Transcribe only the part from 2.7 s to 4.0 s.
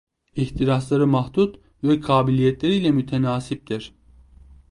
mütenasiptir.